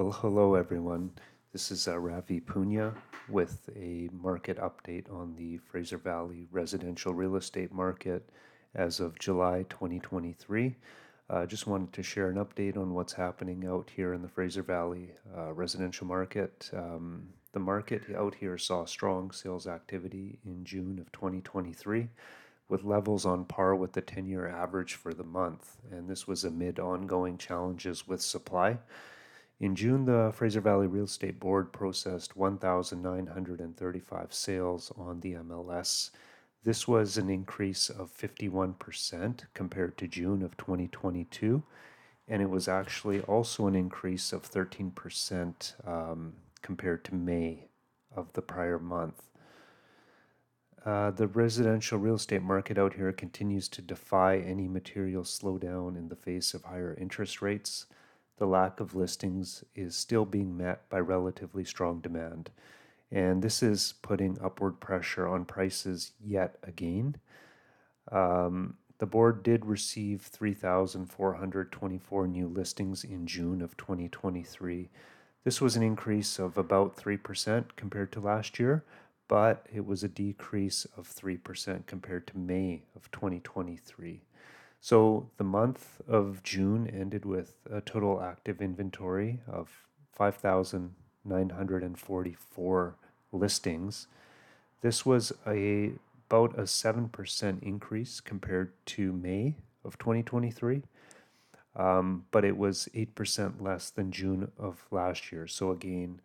[0.00, 1.10] Well, hello everyone.
[1.52, 2.94] This is uh, Ravi Punia
[3.28, 8.26] with a market update on the Fraser Valley residential real estate market
[8.74, 10.74] as of July 2023.
[11.28, 14.62] Uh, just wanted to share an update on what's happening out here in the Fraser
[14.62, 16.70] Valley uh, residential market.
[16.72, 22.08] Um, the market out here saw strong sales activity in June of 2023
[22.70, 26.44] with levels on par with the 10 year average for the month, and this was
[26.44, 28.78] amid ongoing challenges with supply.
[29.60, 36.08] In June, the Fraser Valley Real Estate Board processed 1,935 sales on the MLS.
[36.64, 41.62] This was an increase of 51% compared to June of 2022,
[42.26, 47.68] and it was actually also an increase of 13% um, compared to May
[48.16, 49.24] of the prior month.
[50.86, 56.08] Uh, the residential real estate market out here continues to defy any material slowdown in
[56.08, 57.84] the face of higher interest rates
[58.40, 62.48] the lack of listings is still being met by relatively strong demand.
[63.12, 67.16] And this is putting upward pressure on prices yet again.
[68.10, 74.88] Um, the board did receive 3,424 new listings in June of 2023.
[75.44, 78.84] This was an increase of about 3% compared to last year,
[79.28, 84.22] but it was a decrease of 3% compared to May of 2023.
[84.80, 92.96] So the month of June ended with a total active inventory of 5,944
[93.32, 94.06] listings.
[94.80, 95.92] This was a
[96.30, 100.82] about a 7% increase compared to May of 2023,
[101.74, 105.48] um, but it was 8% less than June of last year.
[105.48, 106.20] So, again,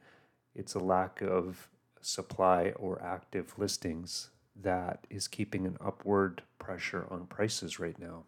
[0.53, 1.69] it's a lack of
[2.01, 4.29] supply or active listings
[4.61, 8.25] that is keeping an upward pressure on prices right now.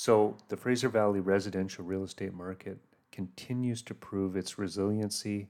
[0.00, 2.78] So the Fraser Valley residential real estate market
[3.10, 5.48] continues to prove its resiliency.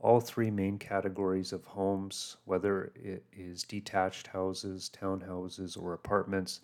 [0.00, 6.60] All three main categories of homes, whether it is detached houses, townhouses, or apartments,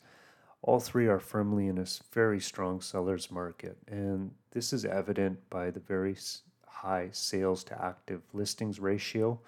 [0.61, 3.79] all three are firmly in a very strong seller's market.
[3.89, 6.19] And this is evident by the very
[6.67, 9.41] high sales to active listings ratio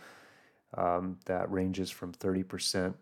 [0.79, 2.95] um, that ranges from 30%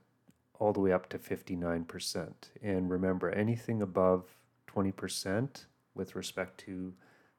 [0.61, 2.33] all the way up to 59%.
[2.63, 4.37] And remember, anything above
[4.69, 6.93] 20% with respect to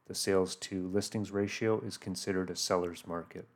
[0.08, 3.48] the sales to listings ratio is considered a seller's market.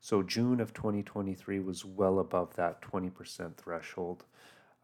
[0.00, 4.24] So June of 2023 was well above that 20% threshold.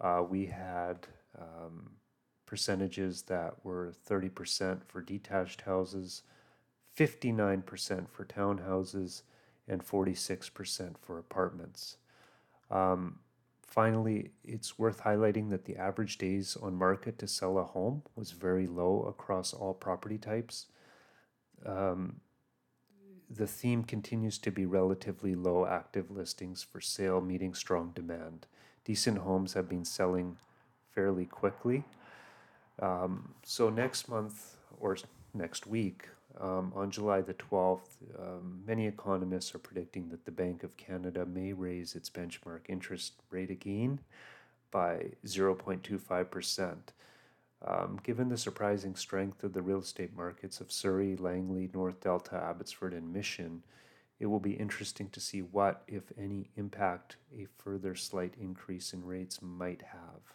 [0.01, 1.07] Uh, we had
[1.39, 1.91] um,
[2.47, 6.23] percentages that were 30% for detached houses,
[6.99, 9.23] 59% for townhouses,
[9.69, 11.99] and 46% for apartments.
[12.71, 13.21] Um,
[13.75, 18.31] Finally, it's worth highlighting that the average days on market to sell a home was
[18.31, 20.67] very low across all property types.
[21.67, 22.21] Um,
[23.29, 28.47] the theme continues to be relatively low active listings for sale, meeting strong demand.
[28.85, 30.37] Decent homes have been selling
[30.95, 31.83] fairly quickly.
[32.79, 34.97] Um, so, next month or
[35.35, 40.65] next week, um, on July the 12th, um, many economists are predicting that the Bank
[40.65, 44.01] of Canada may raise its benchmark interest rate again
[44.71, 46.77] by 0.25%.
[47.67, 52.37] Um, given the surprising strength of the real estate markets of Surrey, Langley, North Delta,
[52.37, 53.63] Abbotsford, and Mission,
[54.21, 59.05] it will be interesting to see what, if any, impact a further slight increase in
[59.05, 60.35] rates might have.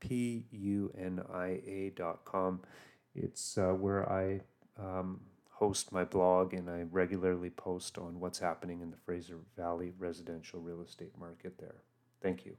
[0.00, 2.60] P U N I A.com.
[3.14, 4.40] It's uh, where I
[4.78, 9.92] um, host my blog and I regularly post on what's happening in the Fraser Valley
[9.98, 11.82] residential real estate market there.
[12.22, 12.56] Thank you.